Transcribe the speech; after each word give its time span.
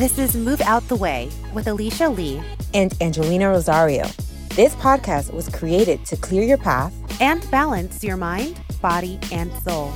This 0.00 0.18
is 0.18 0.34
Move 0.34 0.62
Out 0.62 0.88
the 0.88 0.96
Way 0.96 1.28
with 1.52 1.66
Alicia 1.66 2.08
Lee 2.08 2.42
and 2.72 2.96
Angelina 3.02 3.50
Rosario. 3.50 4.06
This 4.54 4.74
podcast 4.76 5.30
was 5.30 5.50
created 5.50 6.06
to 6.06 6.16
clear 6.16 6.42
your 6.42 6.56
path 6.56 6.94
and 7.20 7.46
balance 7.50 8.02
your 8.02 8.16
mind, 8.16 8.58
body, 8.80 9.18
and 9.30 9.52
soul. 9.58 9.92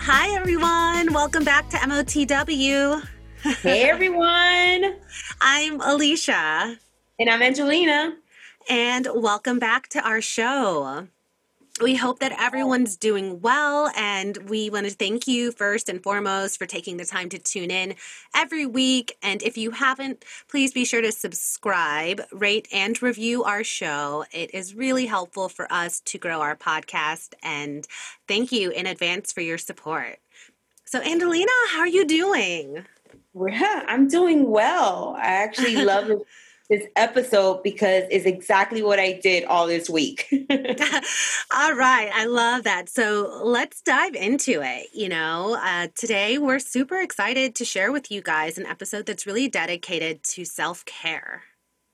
Hi, 0.00 0.34
everyone. 0.34 1.14
Welcome 1.14 1.44
back 1.44 1.68
to 1.68 1.76
MOTW. 1.76 3.06
Hey, 3.62 3.88
everyone. 3.88 4.96
I'm 5.40 5.80
Alicia. 5.80 6.76
And 7.20 7.30
I'm 7.30 7.40
Angelina. 7.40 8.16
And 8.68 9.06
welcome 9.14 9.60
back 9.60 9.86
to 9.90 10.00
our 10.00 10.20
show. 10.20 11.06
We 11.80 11.94
hope 11.94 12.18
that 12.20 12.34
everyone's 12.40 12.96
doing 12.96 13.40
well, 13.40 13.90
and 13.96 14.36
we 14.48 14.68
want 14.68 14.86
to 14.86 14.92
thank 14.92 15.28
you 15.28 15.52
first 15.52 15.88
and 15.88 16.02
foremost 16.02 16.58
for 16.58 16.66
taking 16.66 16.96
the 16.96 17.04
time 17.04 17.28
to 17.28 17.38
tune 17.38 17.70
in 17.70 17.94
every 18.34 18.66
week. 18.66 19.16
And 19.22 19.42
if 19.42 19.56
you 19.56 19.70
haven't, 19.70 20.24
please 20.48 20.72
be 20.72 20.84
sure 20.84 21.00
to 21.00 21.12
subscribe, 21.12 22.22
rate, 22.32 22.66
and 22.72 23.00
review 23.00 23.44
our 23.44 23.62
show. 23.62 24.24
It 24.32 24.52
is 24.52 24.74
really 24.74 25.06
helpful 25.06 25.48
for 25.48 25.72
us 25.72 26.00
to 26.06 26.18
grow 26.18 26.40
our 26.40 26.56
podcast, 26.56 27.34
and 27.42 27.86
thank 28.26 28.50
you 28.50 28.70
in 28.70 28.86
advance 28.86 29.32
for 29.32 29.40
your 29.40 29.58
support. 29.58 30.18
So, 30.84 31.00
Angelina, 31.00 31.52
how 31.70 31.80
are 31.80 31.86
you 31.86 32.06
doing? 32.06 32.84
Yeah, 33.34 33.84
I'm 33.88 34.08
doing 34.08 34.50
well. 34.50 35.14
I 35.16 35.28
actually 35.28 35.76
love 35.84 36.10
this 36.68 36.84
episode 36.96 37.62
because 37.62 38.04
it's 38.10 38.26
exactly 38.26 38.82
what 38.82 38.98
I 38.98 39.18
did 39.22 39.44
all 39.44 39.66
this 39.66 39.88
week. 39.88 40.28
all 41.58 41.74
right. 41.74 42.08
I 42.14 42.26
love 42.26 42.62
that. 42.64 42.88
So 42.88 43.40
let's 43.42 43.82
dive 43.82 44.14
into 44.14 44.62
it. 44.62 44.86
You 44.94 45.08
know, 45.08 45.58
uh, 45.60 45.88
today 45.96 46.38
we're 46.38 46.60
super 46.60 47.00
excited 47.00 47.56
to 47.56 47.64
share 47.64 47.90
with 47.90 48.12
you 48.12 48.22
guys 48.22 48.58
an 48.58 48.66
episode 48.66 49.06
that's 49.06 49.26
really 49.26 49.48
dedicated 49.48 50.22
to 50.22 50.44
self 50.44 50.84
care. 50.84 51.42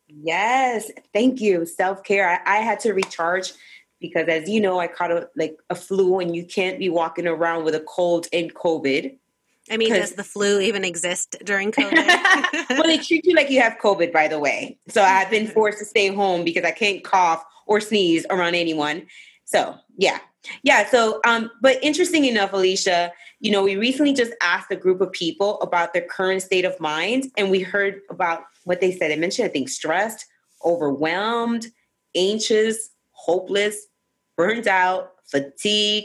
Yes. 0.07 0.91
Thank 1.15 1.41
you. 1.41 1.65
Self 1.65 2.05
care. 2.05 2.29
I, 2.29 2.59
I 2.59 2.61
had 2.61 2.79
to 2.81 2.92
recharge 2.92 3.55
because 4.03 4.29
as 4.29 4.51
you 4.51 4.61
know, 4.61 4.79
I 4.79 4.87
caught 4.87 5.11
a, 5.11 5.31
like 5.35 5.57
a 5.70 5.75
flu 5.75 6.20
and 6.20 6.37
you 6.37 6.45
can't 6.45 6.79
be 6.79 6.91
walking 6.91 7.27
around 7.27 7.65
with 7.65 7.75
a 7.75 7.81
cold 7.81 8.27
and 8.35 8.55
COVID. 8.55 9.17
I 9.70 9.79
mean, 9.79 9.95
does 9.95 10.12
the 10.12 10.25
flu 10.25 10.61
even 10.61 10.85
exist 10.85 11.37
during 11.42 11.73
COVID? 11.73 12.69
well, 12.69 12.83
they 12.83 12.98
treat 12.98 13.25
you 13.25 13.35
like 13.35 13.48
you 13.48 13.62
have 13.62 13.79
COVID, 13.83 14.12
by 14.12 14.29
the 14.29 14.39
way. 14.39 14.77
So 14.89 15.03
I've 15.03 15.31
been 15.31 15.47
forced 15.55 15.79
to 15.79 15.87
stay 15.87 16.09
home 16.09 16.45
because 16.45 16.65
I 16.65 16.70
can't 16.70 17.03
cough 17.03 17.42
or 17.67 17.81
sneeze 17.81 18.27
around 18.29 18.57
anyone. 18.57 19.07
So 19.45 19.77
yeah, 19.97 20.19
yeah. 20.62 20.89
So, 20.89 21.20
um, 21.27 21.50
but 21.61 21.83
interesting 21.83 22.25
enough, 22.25 22.53
Alicia, 22.53 23.12
you 23.41 23.51
know, 23.51 23.62
we 23.62 23.77
recently 23.77 24.12
just 24.12 24.33
asked 24.42 24.70
a 24.70 24.77
group 24.77 25.01
of 25.01 25.12
people 25.12 25.61
about 25.61 25.92
their 25.92 26.06
current 26.06 26.42
state 26.42 26.64
of 26.64 26.78
mind, 26.81 27.31
and 27.36 27.51
we 27.51 27.61
heard 27.61 28.01
about 28.11 28.45
what 28.64 28.81
they 28.81 28.92
said. 28.92 29.12
I 29.12 29.17
mentioned, 29.17 29.47
I 29.47 29.53
think, 29.53 29.69
stressed, 29.69 30.27
overwhelmed, 30.64 31.67
anxious, 32.14 32.91
hopeless, 33.12 33.86
burned 34.36 34.67
out, 34.67 35.12
fatigue, 35.27 36.05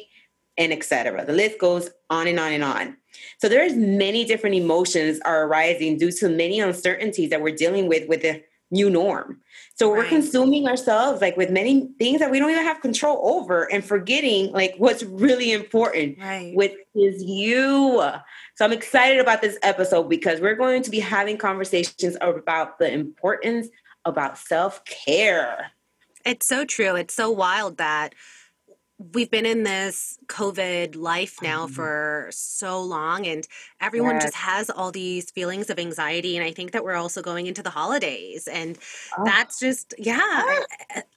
and 0.58 0.74
etc. 0.74 1.26
The 1.26 1.34
list 1.34 1.60
goes 1.60 1.90
on 2.10 2.28
and 2.28 2.40
on 2.40 2.52
and 2.52 2.64
on. 2.64 2.98
So 3.40 3.50
there's 3.50 3.74
many 3.74 4.26
different 4.26 4.56
emotions 4.56 5.20
are 5.26 5.46
arising 5.46 5.98
due 5.98 6.12
to 6.12 6.30
many 6.30 6.60
uncertainties 6.60 7.30
that 7.30 7.42
we're 7.42 7.56
dealing 7.56 7.88
with 7.88 8.08
with 8.08 8.22
the 8.22 8.44
new 8.72 8.90
norm. 8.90 9.40
So 9.76 9.92
right. 9.92 9.98
we're 9.98 10.10
consuming 10.10 10.68
ourselves 10.68 11.22
like 11.22 11.36
with 11.38 11.50
many 11.50 11.90
things 11.98 12.20
that 12.20 12.30
we 12.30 12.40
don't 12.40 12.52
even 12.52 12.64
have 12.64 12.82
control 12.82 13.20
over 13.24 13.64
and 13.72 13.84
forgetting 13.84 14.52
like 14.52 14.76
what's 14.78 15.04
really 15.04 15.52
important, 15.52 16.20
right. 16.20 16.56
which 16.56 16.74
is 16.96 17.24
you. 17.24 18.04
So 18.56 18.66
I'm 18.66 18.72
excited 18.72 19.20
about 19.20 19.42
this 19.42 19.58
episode 19.64 20.10
because 20.10 20.40
we're 20.40 20.56
going 20.56 20.84
to 20.84 20.92
be 20.92 21.00
having 21.00 21.38
conversations 21.38 22.18
about 22.22 22.78
the 22.78 22.92
importance 22.92 23.70
about 24.06 24.38
self-care. 24.38 25.72
It's 26.26 26.46
so 26.46 26.66
true. 26.66 26.96
It's 26.96 27.14
so 27.14 27.32
wild 27.32 27.78
that 27.78 28.14
we've 29.14 29.32
been 29.32 29.46
in 29.46 29.64
this 29.64 30.20
COVID 30.28 30.96
life 30.96 31.42
now 31.42 31.66
mm-hmm. 31.66 31.74
for 31.74 32.28
so 32.32 32.82
long, 32.82 33.26
and 33.26 33.48
everyone 33.80 34.16
yes. 34.16 34.24
just 34.26 34.36
has 34.36 34.70
all 34.70 34.92
these 34.92 35.32
feelings 35.32 35.70
of 35.70 35.80
anxiety. 35.80 36.36
And 36.38 36.46
I 36.46 36.52
think 36.52 36.72
that 36.72 36.84
we're 36.84 36.96
also 36.96 37.22
going 37.22 37.48
into 37.48 37.64
the 37.64 37.70
holidays, 37.70 38.48
and 38.48 38.78
oh. 39.18 39.24
that's 39.24 39.60
just 39.60 39.94
yeah. 39.98 40.20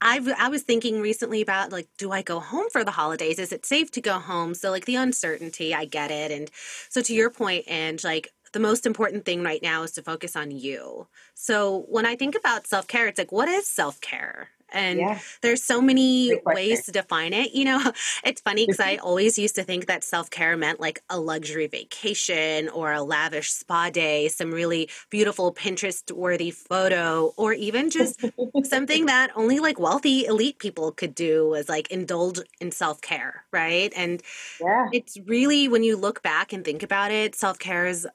I, 0.00 0.34
I 0.38 0.48
was 0.48 0.62
thinking 0.62 1.00
recently 1.00 1.42
about 1.42 1.72
like, 1.72 1.88
do 1.98 2.12
I 2.12 2.22
go 2.22 2.40
home 2.40 2.66
for 2.70 2.84
the 2.84 2.90
holidays? 2.90 3.38
Is 3.38 3.52
it 3.52 3.66
safe 3.66 3.90
to 3.92 4.00
go 4.00 4.18
home? 4.18 4.54
So 4.54 4.70
like 4.70 4.84
the 4.84 4.96
uncertainty, 4.96 5.74
I 5.74 5.84
get 5.84 6.10
it. 6.10 6.30
And 6.30 6.50
so 6.88 7.02
to 7.02 7.14
your 7.14 7.30
point, 7.30 7.64
and 7.68 8.02
like 8.04 8.30
the 8.52 8.60
most 8.60 8.86
important 8.86 9.24
thing 9.24 9.42
right 9.42 9.62
now 9.62 9.82
is 9.82 9.92
to 9.92 10.02
focus 10.02 10.36
on 10.36 10.50
you. 10.50 11.08
So 11.34 11.86
when 11.88 12.06
I 12.06 12.16
think 12.16 12.36
about 12.36 12.66
self 12.66 12.86
care, 12.86 13.08
it's 13.08 13.18
like, 13.18 13.32
what 13.32 13.48
is 13.48 13.66
self 13.66 14.00
care? 14.00 14.50
And 14.72 14.98
yeah. 14.98 15.18
there's 15.42 15.62
so 15.62 15.80
many 15.80 16.40
ways 16.44 16.86
to 16.86 16.92
define 16.92 17.32
it. 17.32 17.52
You 17.52 17.64
know, 17.64 17.92
it's 18.24 18.40
funny 18.40 18.66
because 18.66 18.80
I 18.80 18.96
mm-hmm. 18.96 19.06
always 19.06 19.38
used 19.38 19.54
to 19.56 19.62
think 19.62 19.86
that 19.86 20.04
self 20.04 20.30
care 20.30 20.56
meant 20.56 20.80
like 20.80 21.02
a 21.08 21.18
luxury 21.18 21.66
vacation 21.66 22.68
or 22.68 22.92
a 22.92 23.02
lavish 23.02 23.50
spa 23.50 23.90
day, 23.90 24.28
some 24.28 24.50
really 24.50 24.88
beautiful 25.10 25.52
Pinterest 25.52 26.10
worthy 26.10 26.50
photo, 26.50 27.32
or 27.36 27.52
even 27.52 27.90
just 27.90 28.24
something 28.64 29.06
that 29.12 29.30
only 29.36 29.58
like 29.58 29.78
wealthy 29.78 30.26
elite 30.26 30.58
people 30.58 30.92
could 30.92 31.14
do 31.14 31.48
was 31.48 31.68
like 31.68 31.90
indulge 31.90 32.40
in 32.60 32.70
self 32.70 33.00
care, 33.00 33.44
right? 33.52 33.92
And 33.96 34.22
yeah. 34.60 34.88
it's 34.92 35.18
really, 35.26 35.68
when 35.68 35.82
you 35.82 35.96
look 35.96 36.22
back 36.22 36.52
and 36.52 36.64
think 36.64 36.82
about 36.82 37.10
it, 37.10 37.34
self 37.34 37.58
care 37.58 37.86
is 37.86 38.06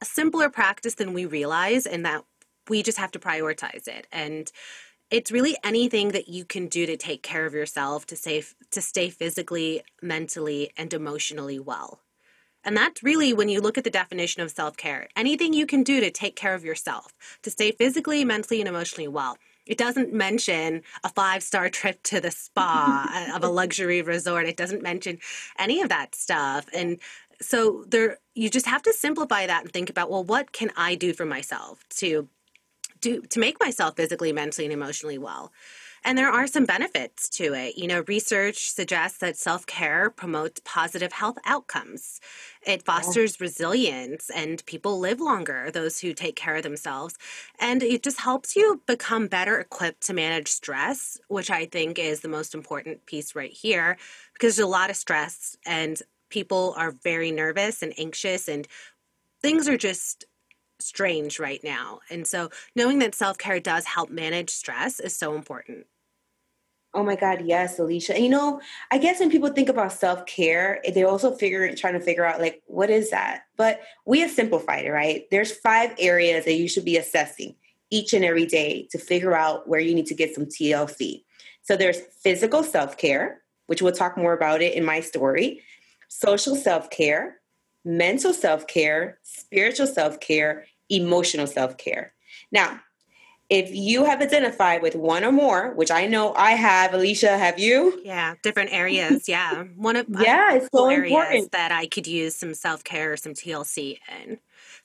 a 0.00 0.04
simpler 0.04 0.48
practice 0.48 0.94
than 0.94 1.12
we 1.12 1.26
realize, 1.26 1.86
and 1.86 2.04
that 2.04 2.24
we 2.68 2.82
just 2.82 2.98
have 2.98 3.10
to 3.12 3.18
prioritize 3.18 3.88
it. 3.88 4.06
And 4.12 4.50
it's 5.10 5.32
really 5.32 5.56
anything 5.64 6.08
that 6.08 6.28
you 6.28 6.44
can 6.44 6.66
do 6.66 6.86
to 6.86 6.96
take 6.96 7.22
care 7.22 7.46
of 7.46 7.54
yourself 7.54 8.06
to 8.06 8.16
stay 8.16 8.44
to 8.70 8.82
stay 8.82 9.10
physically, 9.10 9.82
mentally, 10.02 10.70
and 10.76 10.92
emotionally 10.92 11.58
well. 11.58 12.00
And 12.64 12.76
that's 12.76 13.02
really 13.02 13.32
when 13.32 13.48
you 13.48 13.60
look 13.60 13.78
at 13.78 13.84
the 13.84 13.90
definition 13.90 14.42
of 14.42 14.50
self-care. 14.50 15.08
Anything 15.16 15.52
you 15.54 15.64
can 15.64 15.82
do 15.82 16.00
to 16.00 16.10
take 16.10 16.36
care 16.36 16.54
of 16.54 16.64
yourself, 16.64 17.14
to 17.42 17.50
stay 17.50 17.70
physically, 17.70 18.24
mentally, 18.24 18.60
and 18.60 18.68
emotionally 18.68 19.08
well. 19.08 19.38
It 19.64 19.78
doesn't 19.78 20.12
mention 20.12 20.82
a 21.04 21.08
five-star 21.08 21.68
trip 21.78 22.02
to 22.04 22.20
the 22.20 22.30
spa 22.30 23.28
uh, 23.30 23.36
of 23.36 23.44
a 23.44 23.48
luxury 23.48 24.02
resort. 24.02 24.46
It 24.46 24.56
doesn't 24.56 24.82
mention 24.82 25.18
any 25.58 25.80
of 25.80 25.88
that 25.88 26.14
stuff. 26.14 26.66
And 26.74 26.98
so 27.40 27.84
there 27.88 28.18
you 28.34 28.50
just 28.50 28.66
have 28.66 28.82
to 28.82 28.92
simplify 28.92 29.46
that 29.46 29.62
and 29.62 29.72
think 29.72 29.88
about, 29.88 30.10
well, 30.10 30.24
what 30.24 30.52
can 30.52 30.70
I 30.76 30.94
do 30.94 31.12
for 31.12 31.24
myself 31.24 31.84
to 31.98 32.28
do 33.00 33.22
to 33.22 33.40
make 33.40 33.60
myself 33.60 33.96
physically, 33.96 34.32
mentally, 34.32 34.66
and 34.66 34.72
emotionally 34.72 35.18
well. 35.18 35.52
And 36.04 36.16
there 36.16 36.30
are 36.30 36.46
some 36.46 36.64
benefits 36.64 37.28
to 37.30 37.54
it. 37.54 37.76
You 37.76 37.88
know, 37.88 38.04
research 38.06 38.70
suggests 38.70 39.18
that 39.18 39.36
self 39.36 39.66
care 39.66 40.10
promotes 40.10 40.60
positive 40.64 41.12
health 41.12 41.38
outcomes. 41.44 42.20
It 42.66 42.84
fosters 42.84 43.40
resilience 43.40 44.30
and 44.30 44.64
people 44.66 45.00
live 45.00 45.20
longer, 45.20 45.70
those 45.70 46.00
who 46.00 46.12
take 46.14 46.36
care 46.36 46.56
of 46.56 46.62
themselves. 46.62 47.16
And 47.58 47.82
it 47.82 48.02
just 48.02 48.20
helps 48.20 48.56
you 48.56 48.82
become 48.86 49.26
better 49.26 49.58
equipped 49.58 50.02
to 50.06 50.14
manage 50.14 50.48
stress, 50.48 51.18
which 51.28 51.50
I 51.50 51.66
think 51.66 51.98
is 51.98 52.20
the 52.20 52.28
most 52.28 52.54
important 52.54 53.06
piece 53.06 53.34
right 53.34 53.52
here, 53.52 53.96
because 54.34 54.56
there's 54.56 54.66
a 54.66 54.70
lot 54.70 54.90
of 54.90 54.96
stress 54.96 55.56
and 55.66 56.00
people 56.30 56.74
are 56.76 56.92
very 56.92 57.30
nervous 57.30 57.82
and 57.82 57.92
anxious 57.98 58.48
and 58.48 58.68
things 59.42 59.68
are 59.68 59.76
just 59.76 60.24
strange 60.80 61.38
right 61.38 61.62
now. 61.62 62.00
And 62.10 62.26
so 62.26 62.50
knowing 62.74 62.98
that 63.00 63.14
self 63.14 63.38
care 63.38 63.60
does 63.60 63.84
help 63.84 64.10
manage 64.10 64.50
stress 64.50 65.00
is 65.00 65.16
so 65.16 65.34
important. 65.34 65.86
Oh 66.94 67.02
my 67.02 67.16
God, 67.16 67.42
yes, 67.44 67.78
Alicia. 67.78 68.14
And 68.14 68.24
you 68.24 68.30
know, 68.30 68.60
I 68.90 68.98
guess 68.98 69.20
when 69.20 69.30
people 69.30 69.50
think 69.50 69.68
about 69.68 69.92
self 69.92 70.24
care, 70.26 70.80
eh, 70.84 70.90
they're 70.90 71.08
also 71.08 71.34
figure 71.34 71.74
trying 71.74 71.94
to 71.94 72.00
figure 72.00 72.24
out 72.24 72.40
like 72.40 72.62
what 72.66 72.90
is 72.90 73.10
that. 73.10 73.42
But 73.56 73.80
we 74.06 74.20
have 74.20 74.30
simplified 74.30 74.86
it, 74.86 74.90
right? 74.90 75.24
There's 75.30 75.52
five 75.52 75.94
areas 75.98 76.44
that 76.46 76.54
you 76.54 76.68
should 76.68 76.84
be 76.84 76.96
assessing 76.96 77.54
each 77.90 78.12
and 78.12 78.24
every 78.24 78.46
day 78.46 78.88
to 78.90 78.98
figure 78.98 79.36
out 79.36 79.68
where 79.68 79.80
you 79.80 79.94
need 79.94 80.06
to 80.06 80.14
get 80.14 80.34
some 80.34 80.46
TLC. 80.46 81.24
So 81.62 81.76
there's 81.76 82.00
physical 82.22 82.62
self 82.62 82.96
care, 82.96 83.42
which 83.66 83.82
we'll 83.82 83.92
talk 83.92 84.16
more 84.16 84.32
about 84.32 84.62
it 84.62 84.74
in 84.74 84.84
my 84.84 85.00
story. 85.00 85.62
Social 86.08 86.56
self 86.56 86.88
care, 86.88 87.40
mental 87.84 88.32
self 88.32 88.66
care, 88.66 89.18
spiritual 89.22 89.86
self 89.86 90.20
care, 90.20 90.64
emotional 90.90 91.46
self 91.46 91.76
care. 91.76 92.14
Now, 92.50 92.80
if 93.50 93.74
you 93.74 94.04
have 94.04 94.20
identified 94.20 94.82
with 94.82 94.94
one 94.94 95.24
or 95.24 95.32
more, 95.32 95.72
which 95.74 95.90
I 95.90 96.06
know 96.06 96.34
I 96.34 96.50
have, 96.50 96.92
Alicia, 96.92 97.38
have 97.38 97.58
you? 97.58 97.98
Yeah, 98.04 98.34
different 98.42 98.72
areas. 98.72 99.26
Yeah, 99.26 99.64
one 99.74 99.96
of 99.96 100.06
yeah, 100.08 100.54
it's 100.54 100.68
so 100.72 100.88
areas 100.90 101.10
important. 101.10 101.52
that 101.52 101.72
I 101.72 101.86
could 101.86 102.06
use 102.06 102.36
some 102.36 102.54
self 102.54 102.84
care, 102.84 103.16
some 103.16 103.32
TLC 103.32 103.98
in 104.22 104.38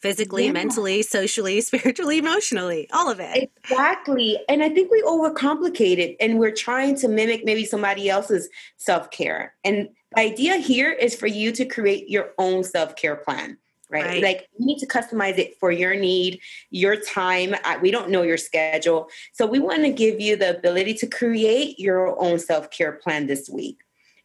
physically, 0.04 0.46
yeah. 0.46 0.52
mentally, 0.52 1.02
socially, 1.02 1.62
spiritually, 1.72 2.18
emotionally, 2.18 2.90
all 2.92 3.10
of 3.10 3.20
it. 3.20 3.50
Exactly. 3.64 4.38
And 4.50 4.62
I 4.62 4.70
think 4.70 4.92
we 4.92 5.02
overcomplicate 5.02 5.98
it 5.98 6.18
and 6.20 6.38
we're 6.40 6.52
trying 6.52 6.96
to 6.98 7.08
mimic 7.08 7.46
maybe 7.46 7.66
somebody 7.66 8.10
else's 8.10 8.50
self 8.78 9.10
care. 9.12 9.56
And 9.64 9.90
the 10.14 10.22
idea 10.22 10.58
here 10.58 10.92
is 10.92 11.16
for 11.16 11.28
you 11.28 11.54
to 11.54 11.66
create 11.66 12.10
your 12.10 12.32
own 12.38 12.64
self 12.64 12.96
care 12.96 13.16
plan, 13.16 13.58
right? 13.94 14.06
right? 14.06 14.24
Like 14.24 14.50
you 14.58 14.66
need 14.66 14.80
to 14.80 14.88
customize 14.88 15.38
it 15.38 15.56
for 15.60 15.72
your 15.72 15.96
need, 15.96 16.40
your 16.72 16.98
time. 16.98 17.56
We 17.82 17.92
don't 17.92 18.10
know 18.10 18.24
your 18.24 18.38
schedule. 18.38 19.08
So 19.32 19.46
we 19.46 19.60
want 19.60 19.84
to 19.84 19.92
give 19.92 20.20
you 20.20 20.36
the 20.36 20.58
ability 20.58 20.96
to 20.96 21.08
create 21.08 21.80
your 21.80 22.20
own 22.22 22.40
self 22.40 22.72
care 22.72 22.94
plan 22.94 23.28
this 23.28 23.50
week. 23.50 23.80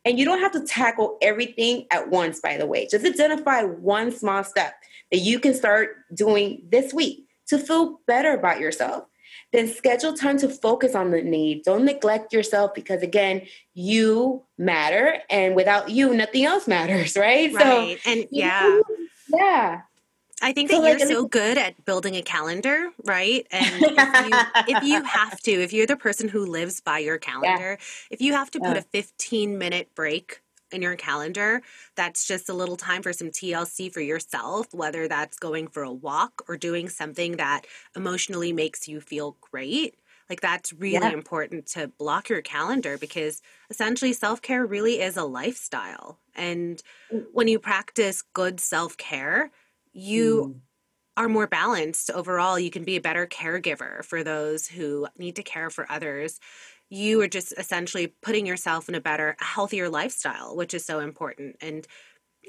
And 0.04 0.18
you 0.18 0.24
don't 0.24 0.40
have 0.40 0.52
to 0.52 0.64
tackle 0.64 1.18
everything 1.20 1.86
at 1.90 2.08
once, 2.08 2.40
by 2.40 2.56
the 2.56 2.66
way. 2.66 2.88
Just 2.90 3.04
identify 3.04 3.62
one 3.62 4.10
small 4.10 4.42
step 4.42 4.74
that 5.12 5.18
you 5.18 5.38
can 5.38 5.54
start 5.54 5.96
doing 6.14 6.62
this 6.70 6.94
week 6.94 7.26
to 7.48 7.58
feel 7.58 8.00
better 8.06 8.32
about 8.32 8.60
yourself. 8.60 9.04
Then 9.52 9.68
schedule 9.68 10.12
time 10.12 10.38
to 10.38 10.48
focus 10.48 10.94
on 10.94 11.10
the 11.10 11.22
need. 11.22 11.62
Don't 11.64 11.84
neglect 11.84 12.32
yourself 12.32 12.74
because, 12.74 13.02
again, 13.02 13.46
you 13.74 14.44
matter. 14.58 15.18
And 15.30 15.54
without 15.54 15.90
you, 15.90 16.14
nothing 16.14 16.44
else 16.44 16.68
matters, 16.68 17.16
right? 17.16 17.52
Right. 17.52 17.98
So, 18.02 18.10
and 18.10 18.26
yeah. 18.30 18.80
Yeah. 19.28 19.82
I 20.40 20.52
think 20.52 20.70
so 20.70 20.76
that 20.76 20.82
like, 20.82 20.98
you're 21.00 21.08
so 21.08 21.26
good 21.26 21.58
at 21.58 21.84
building 21.84 22.14
a 22.14 22.22
calendar, 22.22 22.90
right? 23.04 23.46
And 23.50 23.66
if 23.66 23.90
you, 23.90 24.76
if 24.76 24.84
you, 24.84 25.02
have 25.02 25.40
to, 25.40 25.50
if 25.50 25.72
you're 25.72 25.86
the 25.86 25.96
person 25.96 26.28
who 26.28 26.46
lives 26.46 26.80
by 26.80 26.98
your 26.98 27.18
calendar, 27.18 27.76
yeah. 27.80 27.86
if 28.10 28.20
you 28.20 28.32
have 28.34 28.50
to 28.52 28.60
put 28.60 28.74
yeah. 28.74 28.78
a 28.78 28.82
15 28.82 29.58
minute 29.58 29.88
break 29.94 30.40
in 30.70 30.82
your 30.82 30.96
calendar, 30.96 31.62
that's 31.96 32.26
just 32.26 32.48
a 32.48 32.54
little 32.54 32.76
time 32.76 33.02
for 33.02 33.12
some 33.12 33.28
TLC 33.28 33.92
for 33.92 34.00
yourself, 34.00 34.72
whether 34.72 35.08
that's 35.08 35.38
going 35.38 35.66
for 35.66 35.82
a 35.82 35.92
walk 35.92 36.44
or 36.46 36.56
doing 36.56 36.88
something 36.88 37.36
that 37.36 37.62
emotionally 37.96 38.52
makes 38.52 38.86
you 38.86 39.00
feel 39.00 39.36
great. 39.40 39.96
Like 40.28 40.40
that's 40.40 40.72
really 40.72 40.94
yeah. 40.94 41.10
important 41.10 41.66
to 41.68 41.88
block 41.98 42.28
your 42.28 42.42
calendar 42.42 42.98
because 42.98 43.40
essentially 43.70 44.12
self 44.12 44.42
care 44.42 44.64
really 44.66 45.00
is 45.00 45.16
a 45.16 45.24
lifestyle. 45.24 46.18
And 46.34 46.82
mm. 47.12 47.24
when 47.32 47.48
you 47.48 47.58
practice 47.58 48.22
good 48.34 48.60
self 48.60 48.96
care, 48.96 49.50
you 49.92 50.54
mm. 50.54 50.60
are 51.16 51.28
more 51.28 51.46
balanced 51.46 52.10
overall. 52.10 52.58
You 52.58 52.70
can 52.70 52.84
be 52.84 52.96
a 52.96 53.00
better 53.00 53.26
caregiver 53.26 54.04
for 54.04 54.22
those 54.22 54.66
who 54.66 55.06
need 55.16 55.36
to 55.36 55.42
care 55.42 55.70
for 55.70 55.90
others. 55.90 56.38
You 56.90 57.20
are 57.22 57.28
just 57.28 57.52
essentially 57.56 58.14
putting 58.22 58.46
yourself 58.46 58.88
in 58.88 58.94
a 58.94 59.00
better, 59.00 59.36
healthier 59.40 59.88
lifestyle, 59.88 60.56
which 60.56 60.72
is 60.74 60.84
so 60.84 61.00
important. 61.00 61.56
And 61.60 61.86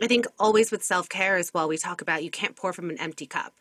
I 0.01 0.07
think 0.07 0.27
always 0.37 0.71
with 0.71 0.83
self 0.83 1.07
care 1.07 1.37
as 1.37 1.53
well, 1.53 1.67
we 1.67 1.77
talk 1.77 2.01
about 2.01 2.23
you 2.23 2.29
can't 2.29 2.55
pour 2.55 2.73
from 2.73 2.89
an 2.89 2.99
empty 2.99 3.25
cup. 3.25 3.53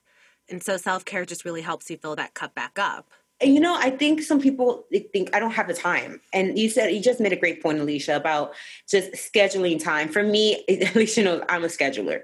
And 0.48 0.62
so 0.62 0.76
self 0.76 1.04
care 1.04 1.24
just 1.24 1.44
really 1.44 1.62
helps 1.62 1.90
you 1.90 1.96
fill 1.96 2.16
that 2.16 2.34
cup 2.34 2.54
back 2.54 2.78
up. 2.78 3.10
And 3.40 3.54
you 3.54 3.60
know, 3.60 3.76
I 3.78 3.90
think 3.90 4.22
some 4.22 4.40
people 4.40 4.86
think 5.12 5.34
I 5.34 5.38
don't 5.38 5.52
have 5.52 5.68
the 5.68 5.74
time. 5.74 6.20
And 6.32 6.58
you 6.58 6.68
said 6.68 6.92
you 6.92 7.00
just 7.00 7.20
made 7.20 7.32
a 7.32 7.36
great 7.36 7.62
point, 7.62 7.78
Alicia, 7.78 8.16
about 8.16 8.54
just 8.88 9.12
scheduling 9.12 9.82
time. 9.82 10.08
For 10.08 10.22
me, 10.22 10.64
Alicia 10.94 11.22
knows 11.22 11.42
I'm 11.48 11.64
a 11.64 11.68
scheduler. 11.68 12.22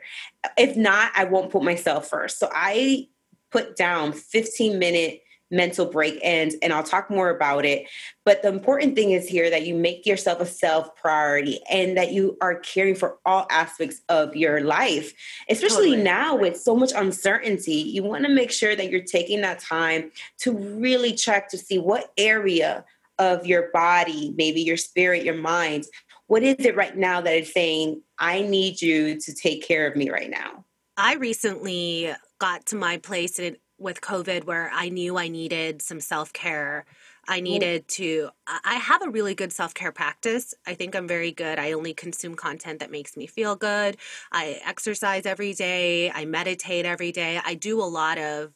If 0.58 0.76
not, 0.76 1.12
I 1.14 1.24
won't 1.24 1.50
put 1.50 1.62
myself 1.62 2.08
first. 2.08 2.38
So 2.38 2.50
I 2.52 3.08
put 3.50 3.76
down 3.76 4.12
15 4.12 4.78
minute 4.78 5.20
mental 5.50 5.86
break 5.86 6.18
ends 6.22 6.56
and 6.62 6.72
I'll 6.72 6.82
talk 6.82 7.10
more 7.10 7.30
about 7.30 7.64
it. 7.64 7.86
But 8.24 8.42
the 8.42 8.48
important 8.48 8.94
thing 8.94 9.12
is 9.12 9.28
here 9.28 9.50
that 9.50 9.66
you 9.66 9.74
make 9.74 10.06
yourself 10.06 10.40
a 10.40 10.46
self 10.46 10.94
priority 10.96 11.60
and 11.70 11.96
that 11.96 12.12
you 12.12 12.36
are 12.40 12.56
caring 12.56 12.94
for 12.94 13.18
all 13.24 13.46
aspects 13.50 14.00
of 14.08 14.34
your 14.34 14.62
life, 14.62 15.12
especially 15.48 15.90
totally. 15.90 16.02
now 16.02 16.36
with 16.36 16.60
so 16.60 16.74
much 16.74 16.92
uncertainty. 16.94 17.74
You 17.74 18.02
want 18.02 18.24
to 18.24 18.30
make 18.30 18.50
sure 18.50 18.74
that 18.74 18.90
you're 18.90 19.02
taking 19.02 19.42
that 19.42 19.60
time 19.60 20.10
to 20.38 20.52
really 20.52 21.12
check 21.12 21.48
to 21.50 21.58
see 21.58 21.78
what 21.78 22.12
area 22.16 22.84
of 23.18 23.46
your 23.46 23.70
body, 23.72 24.34
maybe 24.36 24.60
your 24.60 24.76
spirit, 24.76 25.24
your 25.24 25.36
mind, 25.36 25.84
what 26.26 26.42
is 26.42 26.56
it 26.58 26.74
right 26.74 26.96
now 26.96 27.20
that 27.20 27.34
is 27.36 27.52
saying, 27.52 28.02
I 28.18 28.42
need 28.42 28.80
you 28.80 29.20
to 29.20 29.34
take 29.34 29.66
care 29.66 29.86
of 29.86 29.96
me 29.96 30.10
right 30.10 30.30
now? 30.30 30.64
I 30.96 31.14
recently 31.14 32.14
got 32.38 32.66
to 32.66 32.76
my 32.76 32.98
place 32.98 33.38
in 33.38 33.56
with 33.78 34.00
COVID 34.00 34.44
where 34.44 34.70
I 34.72 34.88
knew 34.88 35.18
I 35.18 35.28
needed 35.28 35.82
some 35.82 36.00
self 36.00 36.32
care. 36.32 36.84
I 37.26 37.40
needed 37.40 37.88
to, 37.88 38.28
I 38.46 38.74
have 38.74 39.02
a 39.02 39.08
really 39.08 39.34
good 39.34 39.52
self 39.52 39.72
care 39.72 39.92
practice. 39.92 40.54
I 40.66 40.74
think 40.74 40.94
I'm 40.94 41.08
very 41.08 41.32
good. 41.32 41.58
I 41.58 41.72
only 41.72 41.94
consume 41.94 42.34
content 42.34 42.80
that 42.80 42.90
makes 42.90 43.16
me 43.16 43.26
feel 43.26 43.56
good. 43.56 43.96
I 44.30 44.60
exercise 44.64 45.24
every 45.24 45.54
day. 45.54 46.10
I 46.10 46.26
meditate 46.26 46.84
every 46.84 47.12
day. 47.12 47.40
I 47.44 47.54
do 47.54 47.80
a 47.80 47.84
lot 47.84 48.18
of 48.18 48.52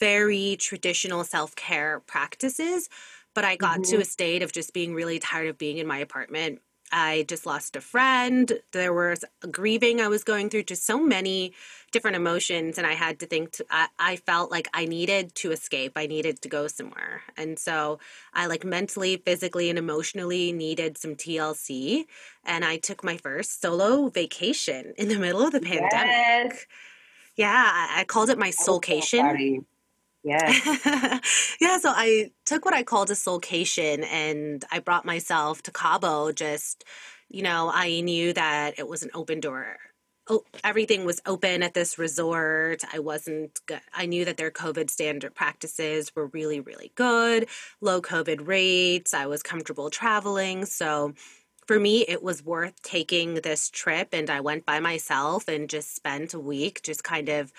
very 0.00 0.56
traditional 0.58 1.24
self 1.24 1.54
care 1.54 2.00
practices. 2.00 2.88
But 3.34 3.44
I 3.44 3.56
got 3.56 3.80
mm-hmm. 3.80 3.96
to 3.96 4.00
a 4.00 4.04
state 4.04 4.42
of 4.42 4.52
just 4.52 4.72
being 4.72 4.94
really 4.94 5.18
tired 5.18 5.48
of 5.48 5.58
being 5.58 5.78
in 5.78 5.86
my 5.86 5.98
apartment 5.98 6.60
I 6.92 7.24
just 7.28 7.46
lost 7.46 7.76
a 7.76 7.80
friend. 7.80 8.52
There 8.72 8.92
was 8.92 9.24
grieving 9.50 10.00
I 10.00 10.08
was 10.08 10.24
going 10.24 10.50
through, 10.50 10.64
just 10.64 10.86
so 10.86 10.98
many 10.98 11.52
different 11.92 12.16
emotions. 12.16 12.78
And 12.78 12.86
I 12.86 12.94
had 12.94 13.18
to 13.20 13.26
think, 13.26 13.52
to, 13.52 13.66
I, 13.70 13.88
I 13.98 14.16
felt 14.16 14.50
like 14.50 14.68
I 14.74 14.84
needed 14.84 15.34
to 15.36 15.52
escape. 15.52 15.92
I 15.96 16.06
needed 16.06 16.42
to 16.42 16.48
go 16.48 16.66
somewhere. 16.66 17.22
And 17.36 17.58
so 17.58 17.98
I 18.34 18.46
like 18.46 18.64
mentally, 18.64 19.16
physically, 19.16 19.70
and 19.70 19.78
emotionally 19.78 20.52
needed 20.52 20.98
some 20.98 21.14
TLC. 21.14 22.04
And 22.44 22.64
I 22.64 22.76
took 22.78 23.04
my 23.04 23.16
first 23.16 23.60
solo 23.60 24.08
vacation 24.08 24.94
in 24.96 25.08
the 25.08 25.18
middle 25.18 25.42
of 25.42 25.52
the 25.52 25.60
pandemic. 25.60 25.90
Yes. 25.92 26.66
Yeah, 27.36 27.52
I, 27.54 28.00
I 28.00 28.04
called 28.04 28.30
it 28.30 28.38
my 28.38 28.50
soulcation. 28.50 29.64
Yeah. 30.24 30.52
yeah. 31.60 31.78
So 31.78 31.90
I 31.94 32.30
took 32.44 32.64
what 32.64 32.74
I 32.74 32.82
called 32.82 33.10
a 33.10 33.14
soulcation 33.14 34.04
and 34.04 34.64
I 34.70 34.80
brought 34.80 35.04
myself 35.04 35.62
to 35.62 35.70
Cabo. 35.70 36.32
Just, 36.32 36.84
you 37.28 37.42
know, 37.42 37.70
I 37.72 38.00
knew 38.00 38.32
that 38.32 38.78
it 38.78 38.88
was 38.88 39.02
an 39.02 39.10
open 39.14 39.40
door. 39.40 39.76
Oh, 40.30 40.44
everything 40.62 41.06
was 41.06 41.22
open 41.24 41.62
at 41.62 41.72
this 41.72 41.98
resort. 41.98 42.82
I 42.92 42.98
wasn't 42.98 43.60
good. 43.66 43.80
I 43.94 44.04
knew 44.04 44.26
that 44.26 44.36
their 44.36 44.50
COVID 44.50 44.90
standard 44.90 45.34
practices 45.34 46.14
were 46.14 46.26
really, 46.26 46.60
really 46.60 46.92
good, 46.96 47.48
low 47.80 48.02
COVID 48.02 48.46
rates. 48.46 49.14
I 49.14 49.24
was 49.26 49.42
comfortable 49.42 49.88
traveling. 49.88 50.66
So 50.66 51.14
for 51.66 51.78
me, 51.80 52.02
it 52.02 52.22
was 52.22 52.44
worth 52.44 52.82
taking 52.82 53.34
this 53.36 53.70
trip. 53.70 54.08
And 54.12 54.28
I 54.28 54.40
went 54.40 54.66
by 54.66 54.80
myself 54.80 55.48
and 55.48 55.68
just 55.68 55.94
spent 55.94 56.34
a 56.34 56.40
week 56.40 56.82
just 56.82 57.04
kind 57.04 57.28
of 57.30 57.52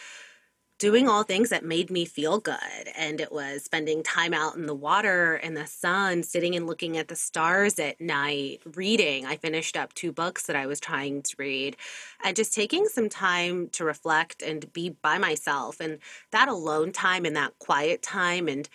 doing 0.79 1.09
all 1.09 1.23
things 1.23 1.49
that 1.49 1.63
made 1.63 1.91
me 1.91 2.05
feel 2.05 2.39
good. 2.39 2.57
And 2.97 3.19
it 3.19 3.31
was 3.31 3.63
spending 3.63 4.01
time 4.01 4.33
out 4.33 4.55
in 4.55 4.65
the 4.65 4.73
water 4.73 5.35
and 5.35 5.55
the 5.55 5.67
sun, 5.67 6.23
sitting 6.23 6.55
and 6.55 6.65
looking 6.65 6.97
at 6.97 7.09
the 7.09 7.17
stars 7.17 7.77
at 7.77 7.99
night, 7.99 8.61
reading. 8.75 9.25
I 9.25 9.35
finished 9.35 9.75
up 9.75 9.93
two 9.93 10.13
books 10.13 10.47
that 10.47 10.55
I 10.55 10.65
was 10.65 10.79
trying 10.79 11.21
to 11.21 11.35
read, 11.37 11.75
and 12.23 12.35
just 12.35 12.53
taking 12.53 12.85
some 12.87 13.09
time 13.09 13.67
to 13.73 13.83
reflect 13.83 14.41
and 14.41 14.71
be 14.71 14.89
by 14.89 15.17
myself. 15.17 15.81
And 15.81 15.99
that 16.31 16.47
alone 16.47 16.93
time 16.93 17.25
and 17.25 17.35
that 17.35 17.59
quiet 17.59 18.01
time 18.01 18.47
and 18.47 18.67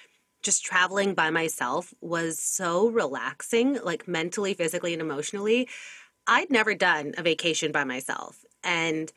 just 0.42 0.62
traveling 0.62 1.14
by 1.14 1.30
myself 1.30 1.94
was 2.02 2.38
so 2.38 2.88
relaxing, 2.88 3.78
like 3.82 4.06
mentally, 4.06 4.52
physically, 4.52 4.92
and 4.92 5.00
emotionally. 5.00 5.68
I'd 6.26 6.50
never 6.50 6.74
done 6.74 7.14
a 7.16 7.22
vacation 7.22 7.72
by 7.72 7.84
myself. 7.84 8.44
And 8.62 9.10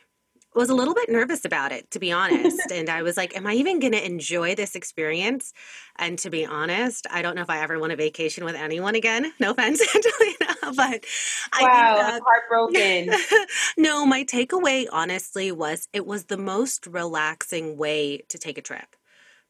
was 0.58 0.70
a 0.70 0.76
little 0.76 0.94
bit 0.94 1.10
nervous 1.10 1.46
about 1.46 1.72
it, 1.72 1.90
to 1.92 2.00
be 2.00 2.12
honest. 2.12 2.72
and 2.72 2.90
I 2.90 3.02
was 3.04 3.18
like, 3.18 3.36
am 3.36 3.48
I 3.48 3.54
even 3.54 3.80
going 3.80 3.94
to 3.94 4.06
enjoy 4.06 4.56
this 4.56 4.76
experience? 4.76 5.54
And 5.98 6.18
to 6.20 6.30
be 6.30 6.46
honest, 6.46 7.08
I 7.10 7.22
don't 7.22 7.36
know 7.36 7.42
if 7.42 7.50
I 7.50 7.62
ever 7.62 7.80
want 7.80 7.92
a 7.92 7.96
vacation 7.96 8.44
with 8.44 8.56
anyone 8.56 8.96
again. 8.96 9.34
No 9.40 9.52
offense, 9.52 9.82
Angelina, 9.96 10.76
but 10.76 11.06
I 11.54 11.62
wow, 11.62 11.96
that, 11.98 12.22
heartbroken. 12.26 13.14
no, 13.78 14.06
my 14.06 14.24
takeaway 14.24 14.88
honestly 14.92 15.52
was 15.52 15.88
it 15.94 16.06
was 16.06 16.26
the 16.26 16.38
most 16.38 16.88
relaxing 16.88 17.78
way 17.78 18.24
to 18.30 18.38
take 18.38 18.58
a 18.58 18.62
trip. 18.62 18.96